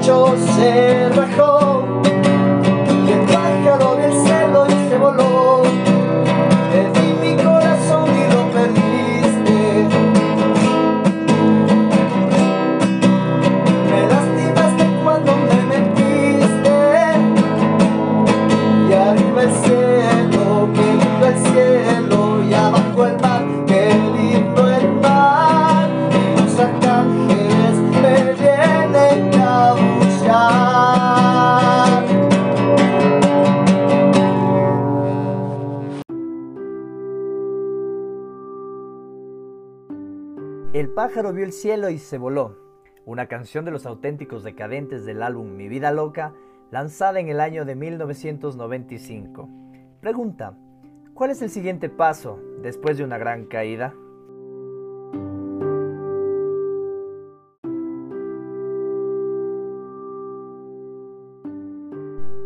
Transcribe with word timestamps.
techo 0.00 0.34
se 0.56 1.09
El 40.80 40.88
pájaro 40.88 41.34
vio 41.34 41.44
el 41.44 41.52
cielo 41.52 41.90
y 41.90 41.98
se 41.98 42.16
voló, 42.16 42.56
una 43.04 43.26
canción 43.26 43.66
de 43.66 43.70
los 43.70 43.84
auténticos 43.84 44.42
decadentes 44.42 45.04
del 45.04 45.22
álbum 45.22 45.54
Mi 45.54 45.68
vida 45.68 45.92
loca, 45.92 46.32
lanzada 46.70 47.20
en 47.20 47.28
el 47.28 47.42
año 47.42 47.66
de 47.66 47.74
1995. 47.74 49.46
Pregunta, 50.00 50.56
¿cuál 51.12 51.32
es 51.32 51.42
el 51.42 51.50
siguiente 51.50 51.90
paso 51.90 52.40
después 52.62 52.96
de 52.96 53.04
una 53.04 53.18
gran 53.18 53.44
caída? 53.44 53.92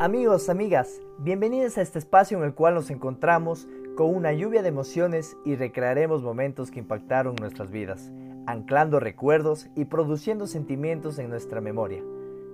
Amigos, 0.00 0.48
amigas, 0.48 1.00
bienvenidos 1.18 1.78
a 1.78 1.82
este 1.82 2.00
espacio 2.00 2.36
en 2.36 2.42
el 2.42 2.54
cual 2.54 2.74
nos 2.74 2.90
encontramos 2.90 3.68
con 3.94 4.14
una 4.14 4.32
lluvia 4.32 4.62
de 4.62 4.68
emociones 4.68 5.36
y 5.44 5.54
recrearemos 5.54 6.22
momentos 6.22 6.70
que 6.70 6.80
impactaron 6.80 7.36
nuestras 7.36 7.70
vidas, 7.70 8.10
anclando 8.46 9.00
recuerdos 9.00 9.68
y 9.74 9.86
produciendo 9.86 10.46
sentimientos 10.46 11.18
en 11.18 11.30
nuestra 11.30 11.60
memoria. 11.60 12.02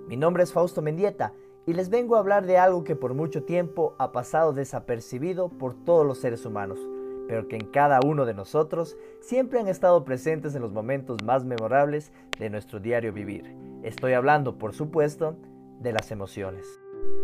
Mi 0.07 0.17
nombre 0.17 0.43
es 0.43 0.53
Fausto 0.53 0.81
Mendieta 0.81 1.33
y 1.65 1.73
les 1.73 1.89
vengo 1.89 2.15
a 2.15 2.19
hablar 2.19 2.45
de 2.45 2.57
algo 2.57 2.83
que 2.83 2.95
por 2.95 3.13
mucho 3.13 3.43
tiempo 3.43 3.95
ha 3.99 4.11
pasado 4.11 4.53
desapercibido 4.53 5.49
por 5.49 5.73
todos 5.73 6.05
los 6.05 6.17
seres 6.19 6.45
humanos, 6.45 6.79
pero 7.27 7.47
que 7.47 7.55
en 7.55 7.67
cada 7.67 7.99
uno 8.03 8.25
de 8.25 8.33
nosotros 8.33 8.97
siempre 9.21 9.59
han 9.59 9.67
estado 9.67 10.03
presentes 10.03 10.55
en 10.55 10.61
los 10.61 10.73
momentos 10.73 11.23
más 11.23 11.45
memorables 11.45 12.11
de 12.39 12.49
nuestro 12.49 12.79
diario 12.79 13.13
vivir. 13.13 13.55
Estoy 13.83 14.13
hablando, 14.13 14.57
por 14.57 14.73
supuesto, 14.73 15.37
de 15.79 15.93
las 15.93 16.11
emociones. 16.11 16.80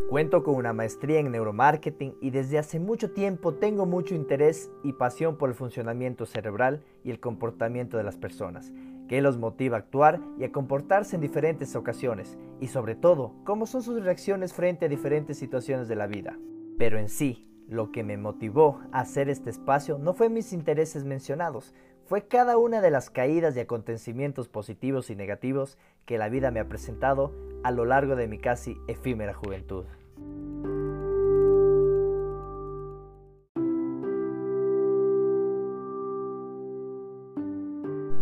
Cuento 0.09 0.42
con 0.42 0.56
una 0.56 0.72
maestría 0.72 1.20
en 1.20 1.31
neuromarketing 1.31 2.16
y 2.22 2.30
desde 2.30 2.58
hace 2.58 2.80
mucho 2.80 3.11
tiempo 3.11 3.53
tengo 3.56 3.86
mucho 3.86 4.16
interés 4.16 4.72
y 4.81 4.94
pasión 4.94 5.38
por 5.38 5.50
el 5.50 5.56
funcionamiento 5.56 6.25
cerebral 6.25 6.81
y 7.03 7.11
el 7.11 7.19
comportamiento 7.19 7.97
de 7.97 8.03
las 8.03 8.16
personas, 8.16 8.72
que 9.09 9.22
los 9.22 9.38
motiva 9.38 9.75
a 9.75 9.80
actuar 9.80 10.22
y 10.39 10.45
a 10.45 10.52
comportarse 10.53 11.16
en 11.16 11.22
diferentes 11.22 11.75
ocasiones, 11.75 12.38
y 12.61 12.67
sobre 12.67 12.95
todo, 12.95 13.34
cómo 13.44 13.66
son 13.66 13.81
sus 13.84 14.02
reacciones 14.02 14.53
frente 14.53 14.86
a 14.86 14.89
diferentes 14.89 15.38
situaciones 15.38 15.89
de 15.89 15.97
la 15.97 16.08
vida. 16.08 16.38
Pero 16.78 16.97
en 16.97 17.09
sí, 17.09 17.45
lo 17.67 17.91
que 17.91 18.03
me 18.03 18.16
motivó 18.16 18.80
a 18.94 19.02
hacer 19.02 19.30
este 19.30 19.50
espacio 19.50 19.97
no 19.97 20.14
fue 20.14 20.30
mis 20.30 20.53
intereses 20.53 21.03
mencionados, 21.03 21.73
fue 22.06 22.25
cada 22.25 22.58
una 22.58 22.80
de 22.80 22.91
las 22.91 23.09
caídas 23.09 23.58
y 23.58 23.59
acontecimientos 23.59 24.47
positivos 24.47 25.09
y 25.09 25.17
negativos 25.17 25.78
que 26.06 26.18
la 26.18 26.29
vida 26.29 26.52
me 26.52 26.62
ha 26.62 26.69
presentado 26.69 27.34
a 27.63 27.72
lo 27.72 27.85
largo 27.85 28.16
de 28.16 28.28
mi 28.28 28.38
casi 28.38 28.78
efímera 28.88 29.34
juventud. 29.34 29.85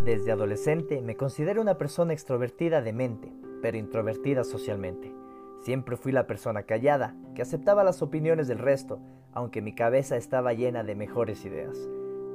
Desde 0.06 0.31
adolescente 0.31 1.01
me 1.01 1.18
considero 1.18 1.62
una 1.62 1.79
persona 1.79 2.13
extrovertida 2.13 2.84
de 2.84 2.94
mente, 2.94 3.34
pero 3.63 3.75
introvertida 3.78 4.44
socialmente. 4.44 5.12
Siempre 5.62 5.97
fui 5.97 6.12
la 6.12 6.28
persona 6.28 6.62
callada, 6.62 7.16
que 7.34 7.41
aceptaba 7.41 7.84
las 7.84 8.03
opiniones 8.03 8.47
del 8.47 8.59
resto, 8.59 9.00
aunque 9.34 9.63
mi 9.63 9.74
cabeza 9.74 10.16
estaba 10.16 10.53
llena 10.53 10.84
de 10.84 10.94
mejores 10.94 11.44
ideas. 11.44 11.90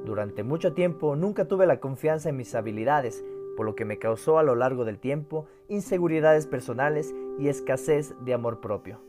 Durante 0.05 0.43
mucho 0.43 0.73
tiempo 0.73 1.15
nunca 1.15 1.45
tuve 1.45 1.65
la 1.65 1.79
confianza 1.79 2.27
en 2.27 2.35
mis 2.35 2.55
habilidades, 2.55 3.23
por 3.55 3.65
lo 3.65 3.75
que 3.75 3.85
me 3.85 3.97
causó 3.97 4.37
a 4.37 4.43
lo 4.43 4.55
largo 4.55 4.85
del 4.85 4.99
tiempo 4.99 5.47
inseguridades 5.67 6.47
personales 6.47 7.13
y 7.39 7.47
escasez 7.47 8.13
de 8.23 8.33
amor 8.33 8.61
propio. 8.61 8.99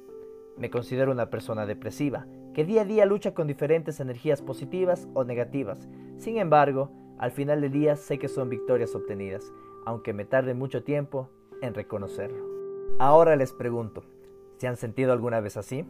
Me 0.56 0.70
considero 0.70 1.12
una 1.12 1.30
persona 1.30 1.66
depresiva, 1.66 2.26
que 2.54 2.64
día 2.64 2.82
a 2.82 2.84
día 2.84 3.06
lucha 3.06 3.34
con 3.34 3.46
diferentes 3.46 4.00
energías 4.00 4.42
positivas 4.42 5.08
o 5.14 5.24
negativas. 5.24 5.88
Sin 6.18 6.38
embargo, 6.38 6.90
al 7.18 7.30
final 7.30 7.60
del 7.60 7.72
día 7.72 7.96
sé 7.96 8.18
que 8.18 8.28
son 8.28 8.48
victorias 8.48 8.94
obtenidas, 8.94 9.52
aunque 9.86 10.12
me 10.12 10.24
tarde 10.24 10.54
mucho 10.54 10.82
tiempo 10.82 11.28
en 11.62 11.74
reconocerlo. 11.74 12.44
Ahora 12.98 13.36
les 13.36 13.52
pregunto, 13.52 14.02
¿se 14.58 14.68
han 14.68 14.76
sentido 14.76 15.12
alguna 15.12 15.40
vez 15.40 15.56
así? 15.56 15.84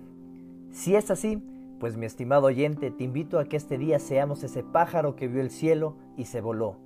Si 0.71 0.95
es 0.95 1.11
así, 1.11 1.43
pues 1.81 1.97
mi 1.97 2.07
estimado 2.07 2.47
oyente, 2.47 2.91
te 2.91 3.05
invito 3.05 3.39
a 3.39 3.45
que 3.47 3.57
este 3.57 3.77
día 3.77 3.99
seamos 3.99 4.45
ese 4.45 4.63
pájaro 4.63 5.17
que 5.17 5.27
vio 5.27 5.43
el 5.43 5.51
cielo 5.51 5.97
y 6.17 6.27
se 6.27 6.41
voló, 6.41 6.77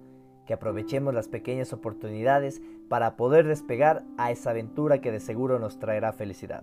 que 0.47 0.55
aprovechemos 0.55 1.13
las 1.13 1.29
pequeñas 1.29 1.73
oportunidades 1.73 2.63
para 2.89 3.17
poder 3.17 3.47
despegar 3.47 4.05
a 4.17 4.31
esa 4.31 4.51
aventura 4.51 5.01
que 5.01 5.13
de 5.13 5.21
seguro 5.21 5.59
nos 5.59 5.79
traerá 5.79 6.13
felicidad. 6.13 6.63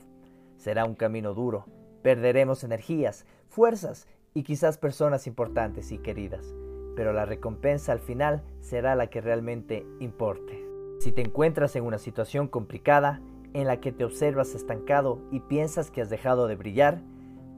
Será 0.58 0.86
un 0.86 0.96
camino 0.96 1.34
duro, 1.34 1.66
perderemos 2.02 2.64
energías, 2.64 3.26
fuerzas 3.50 4.08
y 4.34 4.44
quizás 4.44 4.78
personas 4.78 5.28
importantes 5.28 5.92
y 5.92 6.00
queridas, 6.00 6.56
pero 6.96 7.14
la 7.14 7.26
recompensa 7.26 7.92
al 7.92 8.00
final 8.00 8.42
será 8.62 8.96
la 8.96 9.08
que 9.08 9.22
realmente 9.22 9.86
importe. 10.00 10.66
Si 11.00 11.12
te 11.12 11.22
encuentras 11.22 11.76
en 11.76 11.84
una 11.84 11.98
situación 11.98 12.48
complicada, 12.48 13.22
en 13.54 13.68
la 13.68 13.80
que 13.80 13.92
te 13.92 14.04
observas 14.04 14.56
estancado 14.56 15.20
y 15.32 15.40
piensas 15.42 15.92
que 15.92 16.02
has 16.02 16.10
dejado 16.10 16.48
de 16.48 16.56
brillar, 16.56 17.02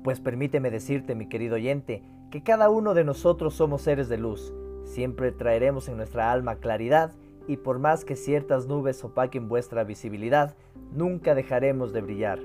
pues 0.03 0.19
permíteme 0.19 0.69
decirte, 0.69 1.16
mi 1.16 1.30
querido 1.30 1.56
oyente, 1.56 2.03
que 2.31 2.44
cada 2.44 2.69
uno 2.69 2.94
de 2.94 3.03
nosotros 3.03 3.53
somos 3.53 3.81
seres 3.81 4.09
de 4.09 4.18
luz, 4.18 4.53
siempre 4.85 5.31
traeremos 5.31 5.90
en 5.90 5.97
nuestra 5.97 6.31
alma 6.31 6.56
claridad 6.56 7.12
y 7.47 7.57
por 7.57 7.79
más 7.79 8.06
que 8.06 8.16
ciertas 8.16 8.68
nubes 8.68 9.03
opaquen 9.03 9.50
vuestra 9.50 9.84
visibilidad, 9.84 10.56
nunca 10.94 11.35
dejaremos 11.35 11.91
de 11.94 12.01
brillar. 12.01 12.40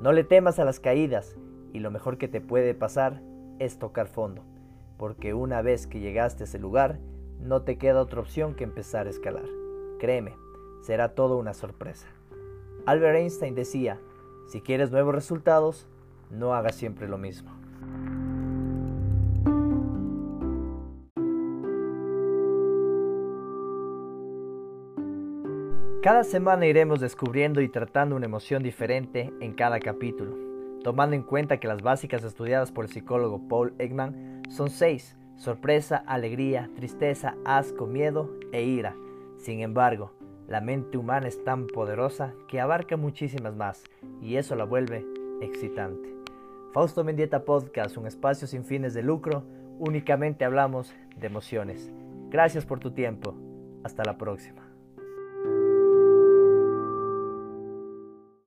No 0.00 0.12
le 0.12 0.24
temas 0.24 0.58
a 0.58 0.64
las 0.64 0.80
caídas 0.80 1.36
y 1.72 1.80
lo 1.80 1.90
mejor 1.90 2.18
que 2.18 2.28
te 2.28 2.40
puede 2.40 2.74
pasar 2.74 3.22
es 3.58 3.78
tocar 3.78 4.08
fondo, 4.08 4.42
porque 4.96 5.34
una 5.34 5.62
vez 5.62 5.86
que 5.86 6.00
llegaste 6.00 6.44
a 6.44 6.46
ese 6.46 6.58
lugar, 6.58 6.98
no 7.40 7.62
te 7.62 7.76
queda 7.76 8.00
otra 8.00 8.20
opción 8.20 8.54
que 8.54 8.64
empezar 8.64 9.06
a 9.06 9.10
escalar. 9.10 9.44
Créeme, 9.98 10.34
será 10.80 11.14
todo 11.14 11.38
una 11.38 11.54
sorpresa. 11.54 12.06
Albert 12.86 13.16
Einstein 13.16 13.54
decía, 13.54 14.00
si 14.46 14.60
quieres 14.60 14.90
nuevos 14.90 15.14
resultados, 15.14 15.88
no 16.30 16.54
hagas 16.54 16.76
siempre 16.76 17.08
lo 17.08 17.18
mismo. 17.18 17.50
Cada 26.06 26.22
semana 26.22 26.66
iremos 26.66 27.00
descubriendo 27.00 27.60
y 27.60 27.68
tratando 27.68 28.14
una 28.14 28.26
emoción 28.26 28.62
diferente 28.62 29.32
en 29.40 29.54
cada 29.54 29.80
capítulo, 29.80 30.36
tomando 30.84 31.16
en 31.16 31.24
cuenta 31.24 31.58
que 31.58 31.66
las 31.66 31.82
básicas 31.82 32.22
estudiadas 32.22 32.70
por 32.70 32.84
el 32.84 32.92
psicólogo 32.92 33.48
Paul 33.48 33.74
Ekman 33.80 34.42
son 34.48 34.70
seis, 34.70 35.16
sorpresa, 35.34 35.96
alegría, 35.96 36.70
tristeza, 36.76 37.34
asco, 37.44 37.88
miedo 37.88 38.30
e 38.52 38.62
ira. 38.62 38.94
Sin 39.36 39.62
embargo, 39.62 40.12
la 40.46 40.60
mente 40.60 40.96
humana 40.96 41.26
es 41.26 41.42
tan 41.42 41.66
poderosa 41.66 42.34
que 42.46 42.60
abarca 42.60 42.96
muchísimas 42.96 43.56
más 43.56 43.82
y 44.22 44.36
eso 44.36 44.54
la 44.54 44.62
vuelve 44.62 45.04
excitante. 45.40 46.14
Fausto 46.72 47.02
Mendieta 47.02 47.44
Podcast, 47.44 47.96
un 47.96 48.06
espacio 48.06 48.46
sin 48.46 48.64
fines 48.64 48.94
de 48.94 49.02
lucro, 49.02 49.42
únicamente 49.80 50.44
hablamos 50.44 50.94
de 51.16 51.26
emociones. 51.26 51.90
Gracias 52.30 52.64
por 52.64 52.78
tu 52.78 52.92
tiempo. 52.92 53.34
Hasta 53.82 54.04
la 54.04 54.16
próxima. 54.16 54.75